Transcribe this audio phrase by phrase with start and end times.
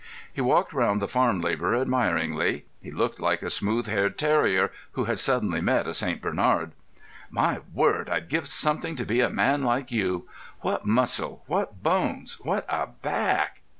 [0.33, 2.65] He walked round the farm labourer admiringly.
[2.81, 6.19] He looked like a smooth haired terrier who had suddenly met a St.
[6.19, 6.71] Bernard.
[7.29, 10.27] "My word, I'd give something to be a man like you.
[10.61, 13.61] What muscle, what bones, what a back!